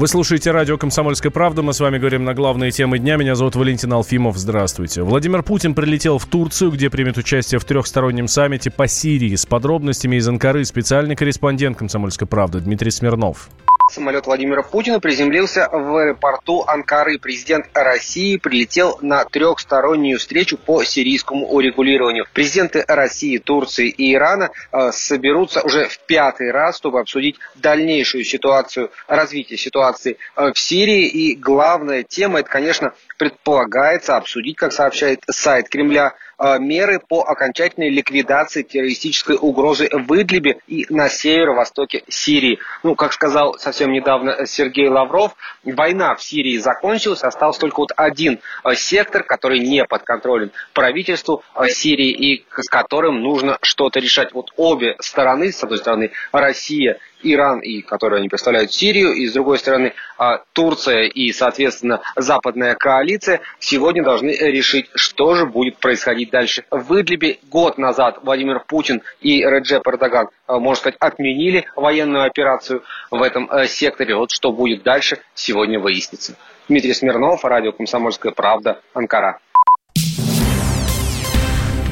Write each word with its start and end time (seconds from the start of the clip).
Вы 0.00 0.08
слушаете 0.08 0.50
радио 0.50 0.78
«Комсомольская 0.78 1.30
правда». 1.30 1.60
Мы 1.60 1.74
с 1.74 1.80
вами 1.80 1.98
говорим 1.98 2.24
на 2.24 2.32
главные 2.32 2.70
темы 2.70 2.98
дня. 2.98 3.18
Меня 3.18 3.34
зовут 3.34 3.54
Валентин 3.54 3.92
Алфимов. 3.92 4.38
Здравствуйте. 4.38 5.02
Владимир 5.02 5.42
Путин 5.42 5.74
прилетел 5.74 6.16
в 6.16 6.24
Турцию, 6.24 6.70
где 6.70 6.88
примет 6.88 7.18
участие 7.18 7.58
в 7.58 7.66
трехстороннем 7.66 8.26
саммите 8.26 8.70
по 8.70 8.88
Сирии. 8.88 9.34
С 9.34 9.44
подробностями 9.44 10.16
из 10.16 10.26
Анкары 10.26 10.64
специальный 10.64 11.16
корреспондент 11.16 11.76
«Комсомольской 11.76 12.26
правды» 12.26 12.60
Дмитрий 12.60 12.90
Смирнов. 12.90 13.50
Самолет 13.90 14.26
Владимира 14.26 14.62
Путина 14.62 15.00
приземлился 15.00 15.68
в 15.68 15.96
аэропорту 15.96 16.62
Анкары. 16.66 17.18
Президент 17.18 17.66
России 17.74 18.36
прилетел 18.36 18.98
на 19.02 19.24
трехстороннюю 19.24 20.18
встречу 20.20 20.56
по 20.56 20.84
сирийскому 20.84 21.48
урегулированию. 21.48 22.24
Президенты 22.32 22.84
России, 22.86 23.38
Турции 23.38 23.88
и 23.88 24.14
Ирана 24.14 24.50
э, 24.70 24.92
соберутся 24.92 25.62
уже 25.62 25.88
в 25.88 25.98
пятый 26.06 26.52
раз, 26.52 26.76
чтобы 26.76 27.00
обсудить 27.00 27.36
дальнейшую 27.56 28.24
ситуацию, 28.24 28.90
развитие 29.08 29.58
ситуации 29.58 30.18
э, 30.36 30.52
в 30.52 30.58
Сирии. 30.58 31.08
И 31.08 31.34
главная 31.34 32.04
тема, 32.04 32.40
это, 32.40 32.48
конечно, 32.48 32.94
предполагается 33.18 34.16
обсудить, 34.16 34.56
как 34.56 34.72
сообщает 34.72 35.24
сайт 35.28 35.68
Кремля, 35.68 36.14
Э, 36.42 36.58
меры 36.58 37.00
по 37.06 37.22
окончательной 37.22 37.90
ликвидации 37.90 38.62
террористической 38.62 39.36
угрозы 39.38 39.90
в 39.92 40.10
Идлибе 40.14 40.58
и 40.66 40.86
на 40.88 41.10
северо-востоке 41.10 42.02
Сирии. 42.08 42.58
Ну, 42.82 42.94
как 42.94 43.12
сказал 43.12 43.58
совсем 43.58 43.79
недавно 43.86 44.46
Сергей 44.46 44.88
Лавров, 44.88 45.36
война 45.64 46.14
в 46.14 46.22
Сирии 46.22 46.56
закончилась, 46.58 47.22
остался 47.22 47.60
только 47.60 47.80
вот 47.80 47.92
один 47.96 48.40
э, 48.64 48.74
сектор, 48.74 49.22
который 49.22 49.60
не 49.60 49.84
под 49.84 50.02
контролем 50.02 50.50
правительству 50.72 51.42
э, 51.54 51.68
Сирии 51.68 52.10
и 52.10 52.44
с 52.56 52.68
которым 52.68 53.22
нужно 53.22 53.58
что-то 53.62 54.00
решать. 54.00 54.32
Вот 54.32 54.52
обе 54.56 54.96
стороны, 55.00 55.52
с 55.52 55.62
одной 55.62 55.78
стороны 55.78 56.12
Россия 56.32 56.98
Иран, 57.22 57.60
и 57.60 57.80
которые 57.82 58.18
они 58.18 58.28
представляют 58.28 58.72
Сирию, 58.72 59.12
и 59.12 59.26
с 59.26 59.32
другой 59.32 59.58
стороны 59.58 59.92
а, 60.18 60.42
Турция 60.52 61.04
и, 61.04 61.32
соответственно, 61.32 62.00
западная 62.16 62.74
коалиция 62.74 63.40
сегодня 63.58 64.02
должны 64.02 64.30
решить, 64.30 64.90
что 64.94 65.34
же 65.34 65.46
будет 65.46 65.78
происходить 65.78 66.30
дальше. 66.30 66.64
В 66.70 67.00
Идлибе 67.00 67.38
год 67.50 67.78
назад 67.78 68.20
Владимир 68.22 68.60
Путин 68.60 69.02
и 69.20 69.42
Реджеп 69.42 69.86
Эрдоган, 69.86 70.28
а, 70.46 70.58
можно 70.58 70.80
сказать, 70.80 70.96
отменили 71.00 71.66
военную 71.76 72.24
операцию 72.24 72.82
в 73.10 73.22
этом 73.22 73.48
а, 73.50 73.66
секторе. 73.66 74.16
Вот 74.16 74.30
что 74.30 74.52
будет 74.52 74.82
дальше, 74.82 75.18
сегодня 75.34 75.78
выяснится. 75.78 76.36
Дмитрий 76.68 76.94
Смирнов, 76.94 77.44
радио 77.44 77.72
«Комсомольская 77.72 78.32
правда», 78.32 78.80
Анкара. 78.94 79.40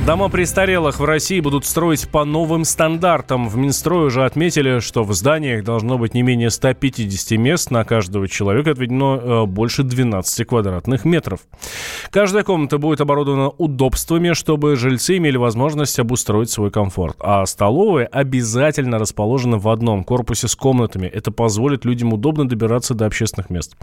Дома 0.09 0.31
престарелых 0.31 1.01
в 1.01 1.05
России 1.05 1.39
будут 1.39 1.67
строить 1.67 2.09
по 2.09 2.25
новым 2.25 2.65
стандартам. 2.65 3.47
В 3.47 3.59
Минстрое 3.59 4.07
уже 4.07 4.25
отметили, 4.25 4.79
что 4.79 5.05
в 5.05 5.13
зданиях 5.13 5.65
должно 5.65 5.99
быть 5.99 6.15
не 6.15 6.23
менее 6.23 6.49
150 6.49 7.39
мест. 7.39 7.71
На 7.71 7.85
каждого 7.85 8.27
человека 8.27 8.71
отведено 8.71 9.17
э, 9.17 9.45
больше 9.45 9.83
12 9.83 10.47
квадратных 10.47 11.05
метров. 11.05 11.41
Каждая 12.11 12.43
комната 12.43 12.79
будет 12.79 13.03
оборудована 13.03 13.51
удобствами, 13.51 14.33
чтобы 14.33 14.77
жильцы 14.77 15.19
имели 15.19 15.37
возможность 15.37 15.99
обустроить 15.99 16.49
свой 16.49 16.71
комфорт. 16.71 17.17
А 17.21 17.45
столовые 17.45 18.07
обязательно 18.07 18.99
расположены 18.99 19.59
в 19.59 19.69
одном 19.69 20.05
корпусе 20.05 20.49
с 20.49 20.57
комнатами. 20.57 21.07
Это 21.07 21.33
позволит 21.33 21.85
людям 21.85 22.15
удобно 22.15 22.49
добираться 22.49 22.95
до 22.95 23.05
общественных 23.05 23.51
мест. 23.51 23.77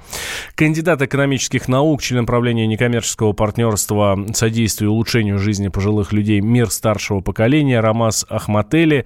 Кандидат 0.56 1.04
экономических 1.04 1.68
наук, 1.68 2.02
член 2.02 2.26
правления 2.26 2.66
некоммерческого 2.66 3.34
партнерства 3.34 4.18
содействия 4.34 4.88
улучшению 4.88 5.38
жизни 5.38 5.68
пожилых 5.68 6.15
людей 6.16 6.42
«Мир 6.42 6.68
старшего 6.68 7.22
поколения» 7.22 7.80
Рамас 7.80 8.26
Ахматели 8.30 9.06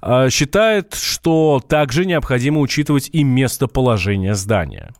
а, 0.00 0.30
считает, 0.30 0.94
что 0.94 1.60
также 1.66 2.04
необходимо 2.04 2.60
учитывать 2.60 3.10
и 3.12 3.24
местоположение 3.24 4.34
здания. 4.34 4.92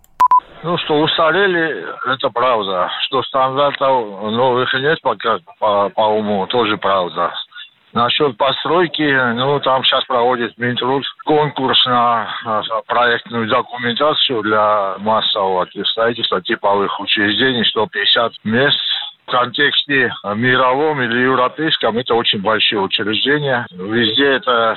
Ну, 0.62 0.78
что 0.78 1.00
устарели, 1.00 1.84
это 2.06 2.30
правда. 2.30 2.89
Что 3.06 3.23
стандартов 3.25 4.23
новых 4.33 4.73
нет 4.75 5.01
пока 5.02 5.39
по, 5.58 5.89
по 5.89 6.02
уму, 6.02 6.46
тоже 6.46 6.77
правда. 6.77 7.33
Насчет 7.92 8.39
постройки, 8.39 9.02
ну, 9.35 9.61
там 9.61 9.85
сейчас 9.85 10.05
проводит 10.07 10.57
Минтруд 10.57 11.05
конкурс 11.27 11.85
на, 11.85 12.27
проектную 12.86 13.48
документацию 13.48 14.42
для 14.42 14.95
массового 14.98 15.67
строительства 15.85 16.41
типовых 16.41 16.98
учреждений, 17.01 17.64
150 17.67 18.33
мест 18.45 18.79
контексте 19.33 20.13
мировом 20.37 21.01
или 21.03 21.23
европейском 21.23 21.98
это 21.98 22.15
очень 22.15 22.41
большие 22.41 22.81
учреждения. 22.81 23.67
Везде 23.70 24.27
это 24.27 24.77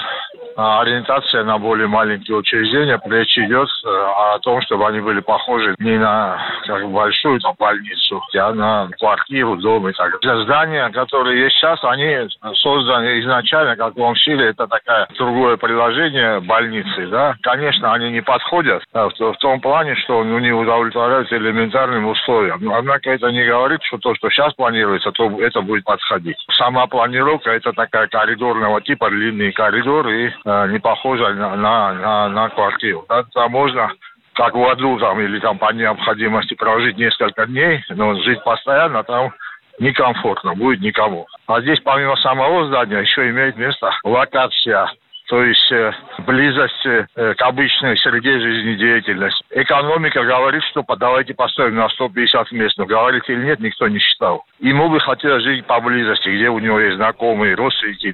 ориентация 0.55 1.43
на 1.43 1.57
более 1.57 1.87
маленькие 1.87 2.37
учреждения. 2.37 2.99
Речь 3.05 3.37
идет 3.37 3.67
э, 3.85 3.87
о 3.89 4.39
том, 4.39 4.61
чтобы 4.61 4.87
они 4.87 4.99
были 4.99 5.19
похожи 5.19 5.75
не 5.79 5.97
на 5.97 6.39
как 6.65 6.89
большую 6.89 7.39
там, 7.39 7.55
больницу, 7.59 8.21
а 8.35 8.53
на 8.53 8.89
квартиру, 8.99 9.57
дом 9.57 9.87
и 9.89 9.93
так 9.93 10.19
далее. 10.21 10.43
Здания, 10.45 10.89
которые 10.89 11.43
есть 11.43 11.55
сейчас, 11.55 11.83
они 11.83 12.29
созданы 12.55 13.19
изначально, 13.21 13.75
как 13.75 13.95
в 13.95 13.99
Лонгсиле, 13.99 14.49
это 14.49 14.67
такое 14.67 15.07
другое 15.17 15.57
приложение 15.57 16.39
больницы. 16.39 17.07
Да? 17.07 17.35
Конечно, 17.41 17.93
они 17.93 18.11
не 18.11 18.21
подходят 18.21 18.83
да, 18.93 19.09
в, 19.09 19.13
в 19.13 19.37
том 19.37 19.59
плане, 19.59 19.95
что 19.95 20.23
ну, 20.23 20.39
не 20.39 20.51
удовлетворяют 20.51 21.31
элементарным 21.31 22.07
условиям. 22.07 22.71
Однако 22.71 23.11
это 23.11 23.31
не 23.31 23.45
говорит, 23.45 23.81
что 23.83 23.97
то, 23.97 24.15
что 24.15 24.29
сейчас 24.29 24.53
планируется, 24.53 25.11
то 25.11 25.29
это 25.41 25.61
будет 25.61 25.83
подходить. 25.83 26.37
Сама 26.57 26.87
планировка 26.87 27.51
это 27.51 27.73
такая 27.73 28.07
коридорного 28.07 28.81
типа, 28.81 29.09
длинный 29.09 29.51
коридор 29.51 30.07
и 30.09 30.27
э, 30.27 30.31
не 30.45 30.79
похожа 30.79 31.33
на, 31.33 31.55
на, 31.55 32.29
на, 32.29 32.49
квартиру. 32.49 33.05
Там 33.33 33.51
можно 33.51 33.91
как 34.33 34.53
в 34.53 34.63
аду 34.63 34.99
там, 34.99 35.19
или 35.19 35.39
там 35.39 35.57
по 35.57 35.71
необходимости 35.73 36.53
прожить 36.55 36.97
несколько 36.97 37.45
дней, 37.47 37.83
но 37.89 38.13
жить 38.21 38.43
постоянно 38.43 39.03
там 39.03 39.33
некомфортно 39.79 40.53
будет 40.55 40.81
никому. 40.81 41.25
А 41.47 41.61
здесь 41.61 41.79
помимо 41.81 42.15
самого 42.17 42.67
здания 42.67 42.99
еще 42.99 43.29
имеет 43.29 43.57
место 43.57 43.91
локация 44.03 44.89
то 45.27 45.43
есть 45.43 45.71
э, 45.71 45.91
близость 46.19 46.85
э, 46.85 47.05
к 47.15 47.41
обычной 47.41 47.97
среде 47.97 48.39
жизнедеятельности. 48.39 49.43
Экономика 49.51 50.23
говорит, 50.23 50.63
что 50.65 50.83
давайте 50.97 51.33
поставим 51.33 51.75
на 51.75 51.89
150 51.89 52.51
мест, 52.51 52.77
но 52.77 52.85
говорит 52.85 53.23
или 53.27 53.43
нет, 53.43 53.59
никто 53.59 53.87
не 53.87 53.99
считал. 53.99 54.45
Ему 54.59 54.89
бы 54.89 54.99
хотелось 54.99 55.43
жить 55.43 55.65
поблизости, 55.65 56.29
где 56.29 56.49
у 56.49 56.59
него 56.59 56.79
есть 56.79 56.97
знакомые, 56.97 57.55
родственники. 57.55 58.13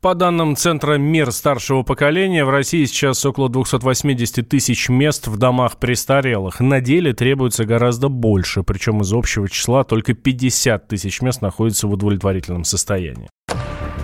По 0.00 0.14
данным 0.14 0.56
Центра 0.56 0.94
мир 0.94 1.32
старшего 1.32 1.82
поколения, 1.82 2.44
в 2.44 2.50
России 2.50 2.84
сейчас 2.84 3.24
около 3.24 3.48
280 3.48 4.48
тысяч 4.48 4.88
мест 4.88 5.26
в 5.26 5.36
домах 5.36 5.78
престарелых. 5.78 6.60
На 6.60 6.80
деле 6.80 7.12
требуется 7.12 7.64
гораздо 7.64 8.08
больше, 8.08 8.62
причем 8.62 9.02
из 9.02 9.12
общего 9.12 9.48
числа 9.48 9.84
только 9.84 10.14
50 10.14 10.88
тысяч 10.88 11.20
мест 11.20 11.42
находятся 11.42 11.86
в 11.86 11.92
удовлетворительном 11.92 12.64
состоянии. 12.64 13.28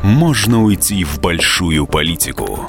Можно 0.03 0.62
уйти 0.62 1.04
в 1.04 1.21
большую 1.21 1.87
политику, 1.87 2.66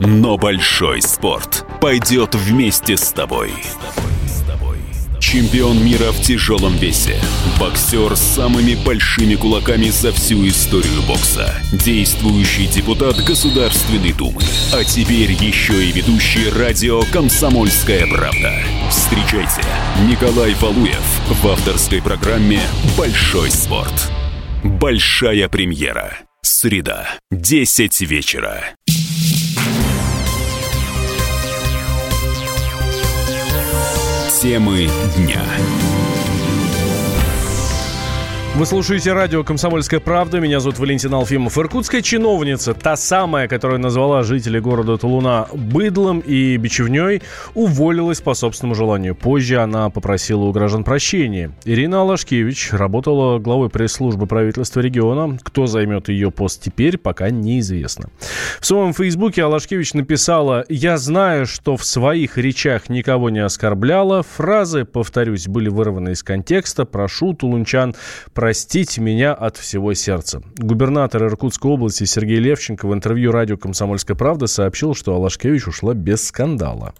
но 0.00 0.36
большой 0.36 1.00
спорт 1.00 1.64
пойдет 1.80 2.34
вместе 2.34 2.96
с 2.96 3.10
тобой. 3.12 3.52
Чемпион 5.30 5.84
мира 5.84 6.10
в 6.10 6.22
тяжелом 6.22 6.78
весе. 6.78 7.20
Боксер 7.60 8.16
с 8.16 8.20
самыми 8.20 8.74
большими 8.76 9.34
кулаками 9.34 9.90
за 9.90 10.10
всю 10.10 10.48
историю 10.48 11.02
бокса. 11.06 11.54
Действующий 11.70 12.66
депутат 12.66 13.16
Государственной 13.16 14.14
Думы. 14.14 14.40
А 14.72 14.82
теперь 14.84 15.32
еще 15.32 15.84
и 15.84 15.92
ведущий 15.92 16.48
радио 16.48 17.02
«Комсомольская 17.12 18.06
правда». 18.06 18.54
Встречайте, 18.88 19.60
Николай 20.08 20.54
Валуев 20.54 21.20
в 21.28 21.46
авторской 21.46 22.00
программе 22.00 22.62
«Большой 22.96 23.50
спорт». 23.50 24.10
Большая 24.64 25.50
премьера. 25.50 26.16
Среда, 26.40 27.06
10 27.30 28.00
вечера. 28.00 28.64
Темы 34.40 34.88
дня. 35.16 35.42
Вы 38.58 38.66
слушаете 38.66 39.12
радио 39.12 39.44
«Комсомольская 39.44 40.00
правда». 40.00 40.40
Меня 40.40 40.58
зовут 40.58 40.80
Валентин 40.80 41.14
Алфимов. 41.14 41.56
Иркутская 41.56 42.02
чиновница, 42.02 42.74
та 42.74 42.96
самая, 42.96 43.46
которая 43.46 43.78
назвала 43.78 44.24
жителей 44.24 44.58
города 44.58 44.98
Тулуна 44.98 45.46
быдлом 45.54 46.18
и 46.18 46.56
бичевней, 46.56 47.22
уволилась 47.54 48.20
по 48.20 48.34
собственному 48.34 48.74
желанию. 48.74 49.14
Позже 49.14 49.58
она 49.58 49.90
попросила 49.90 50.40
у 50.42 50.50
граждан 50.50 50.82
прощения. 50.82 51.52
Ирина 51.66 52.00
Алашкевич 52.00 52.72
работала 52.72 53.38
главой 53.38 53.70
пресс-службы 53.70 54.26
правительства 54.26 54.80
региона. 54.80 55.38
Кто 55.44 55.68
займет 55.68 56.08
ее 56.08 56.32
пост 56.32 56.60
теперь, 56.60 56.98
пока 56.98 57.30
неизвестно. 57.30 58.10
В 58.58 58.66
своем 58.66 58.92
фейсбуке 58.92 59.44
Алашкевич 59.44 59.94
написала 59.94 60.64
«Я 60.68 60.98
знаю, 60.98 61.46
что 61.46 61.76
в 61.76 61.84
своих 61.84 62.36
речах 62.36 62.88
никого 62.88 63.30
не 63.30 63.38
оскорбляла. 63.38 64.24
Фразы, 64.24 64.84
повторюсь, 64.84 65.46
были 65.46 65.68
вырваны 65.68 66.10
из 66.10 66.24
контекста. 66.24 66.84
Прошу 66.84 67.34
тулунчан 67.34 67.94
про 68.34 68.47
простите 68.48 69.02
меня 69.02 69.34
от 69.34 69.58
всего 69.58 69.92
сердца. 69.92 70.40
Губернатор 70.56 71.22
Иркутской 71.24 71.70
области 71.70 72.04
Сергей 72.04 72.38
Левченко 72.38 72.88
в 72.88 72.94
интервью 72.94 73.30
радио 73.30 73.58
«Комсомольская 73.58 74.16
правда» 74.16 74.46
сообщил, 74.46 74.94
что 74.94 75.12
Алашкевич 75.12 75.66
ушла 75.66 75.92
без 75.92 76.26
скандала. 76.28 76.94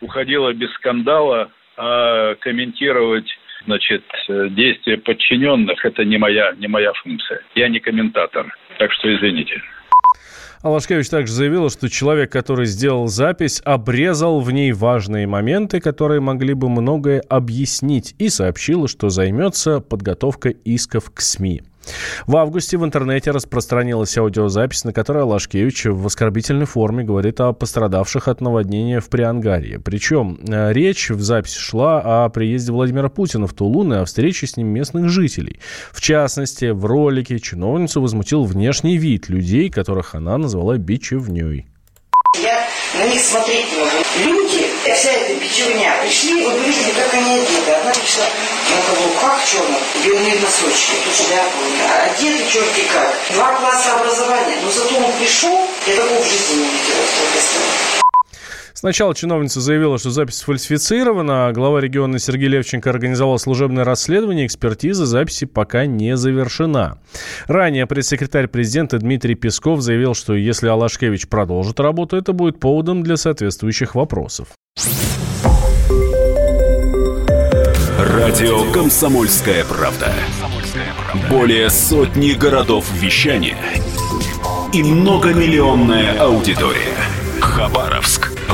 уходила 0.00 0.54
без 0.54 0.72
скандала, 0.76 1.50
а 1.76 2.34
комментировать 2.36 3.28
значит, 3.66 4.02
действия 4.52 4.96
подчиненных– 4.96 5.84
это 5.84 6.02
не 6.06 6.16
моя, 6.16 6.54
не 6.56 6.66
моя 6.66 6.94
функция. 6.94 7.42
Я 7.54 7.68
не 7.68 7.78
комментатор, 7.78 8.46
так 8.78 8.90
что 8.92 9.14
извините. 9.14 9.60
Алашкевич 10.62 11.08
также 11.08 11.32
заявила, 11.32 11.70
что 11.70 11.88
человек, 11.88 12.30
который 12.30 12.66
сделал 12.66 13.08
запись, 13.08 13.62
обрезал 13.64 14.40
в 14.40 14.50
ней 14.50 14.72
важные 14.72 15.26
моменты, 15.26 15.80
которые 15.80 16.20
могли 16.20 16.52
бы 16.52 16.68
многое 16.68 17.20
объяснить, 17.20 18.14
и 18.18 18.28
сообщила, 18.28 18.86
что 18.86 19.08
займется 19.08 19.80
подготовкой 19.80 20.58
исков 20.64 21.10
к 21.12 21.22
СМИ. 21.22 21.62
В 22.26 22.36
августе 22.36 22.76
в 22.76 22.84
интернете 22.84 23.30
распространилась 23.30 24.16
аудиозапись, 24.16 24.84
на 24.84 24.92
которой 24.92 25.24
Лашкевич 25.24 25.86
в 25.86 26.06
оскорбительной 26.06 26.66
форме 26.66 27.04
говорит 27.04 27.40
о 27.40 27.52
пострадавших 27.52 28.28
от 28.28 28.40
наводнения 28.40 29.00
в 29.00 29.08
Приангарье. 29.08 29.78
Причем 29.78 30.38
э, 30.46 30.72
речь 30.72 31.10
в 31.10 31.20
записи 31.22 31.58
шла 31.58 32.24
о 32.24 32.28
приезде 32.28 32.72
Владимира 32.72 33.08
Путина 33.08 33.46
в 33.46 33.54
Тулун 33.54 33.92
и 33.92 33.96
о 33.96 34.04
встрече 34.04 34.46
с 34.46 34.56
ним 34.56 34.68
местных 34.68 35.08
жителей. 35.08 35.60
В 35.92 36.00
частности, 36.00 36.70
в 36.70 36.84
ролике 36.84 37.38
чиновницу 37.38 38.00
возмутил 38.00 38.44
внешний 38.44 38.98
вид 38.98 39.28
людей, 39.28 39.70
которых 39.70 40.14
она 40.14 40.38
назвала 40.38 40.76
бичевней. 40.76 41.66
Я 42.42 42.66
на 42.98 43.12
них 43.12 43.20
смотреть. 43.20 43.66
Люди, 44.24 44.69
вся 44.94 45.12
эта 45.12 45.34
печевня, 45.34 45.96
пришли, 46.02 46.46
вы 46.46 46.58
видели, 46.60 46.92
как 46.92 47.12
они 47.14 47.40
одеты. 47.40 47.70
Одна 47.70 47.92
пришла 47.92 48.24
на 48.24 48.82
каблуках 48.82 49.44
черных, 49.44 49.80
белые 50.04 50.34
носочки, 50.40 50.92
тут 51.04 51.14
шляпу, 51.14 51.58
одеты 52.04 52.44
черти 52.50 52.82
как. 52.92 53.14
Два 53.30 53.54
класса 53.54 53.94
образования, 53.94 54.56
но 54.62 54.70
зато 54.70 54.96
он 54.96 55.12
пришел, 55.12 55.68
я 55.86 55.96
такого 55.96 56.20
в 56.20 56.26
жизни 56.26 56.56
не 56.56 56.64
видела, 56.64 57.04
сколько 57.14 57.40
Сначала 58.80 59.14
чиновница 59.14 59.60
заявила, 59.60 59.98
что 59.98 60.08
запись 60.08 60.36
сфальсифицирована, 60.36 61.48
а 61.48 61.52
глава 61.52 61.82
региона 61.82 62.18
Сергей 62.18 62.48
Левченко 62.48 62.88
организовал 62.88 63.38
служебное 63.38 63.84
расследование, 63.84 64.46
экспертиза 64.46 65.04
записи 65.04 65.44
пока 65.44 65.84
не 65.84 66.16
завершена. 66.16 66.98
Ранее 67.46 67.86
пресс-секретарь 67.86 68.48
президента 68.48 68.96
Дмитрий 68.96 69.34
Песков 69.34 69.82
заявил, 69.82 70.14
что 70.14 70.34
если 70.34 70.68
Алашкевич 70.68 71.28
продолжит 71.28 71.78
работу, 71.78 72.16
это 72.16 72.32
будет 72.32 72.58
поводом 72.58 73.02
для 73.02 73.18
соответствующих 73.18 73.94
вопросов. 73.94 74.48
Радио 77.98 78.72
«Комсомольская 78.72 79.62
правда». 79.66 80.10
Более 81.28 81.68
сотни 81.68 82.32
городов 82.32 82.90
вещания 82.94 83.58
и 84.72 84.82
многомиллионная 84.82 86.18
аудитория. 86.18 86.96
Хабаровск 87.40 88.19